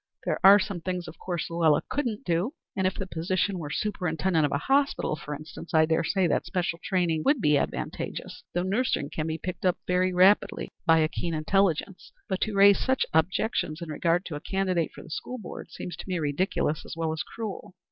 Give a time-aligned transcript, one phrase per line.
[0.25, 4.47] There are some things of course, Luella couldn't do and if the position were superintendent
[4.47, 8.63] of a hospital, for instance, I dare say that special training would be advantageous, though
[8.63, 13.05] nursing can be picked up very rapidly by a keen intelligence: but to raise such
[13.13, 16.95] objections in regard to a candidate for the School Board seems to me ridiculous as
[16.97, 17.75] well as cruel.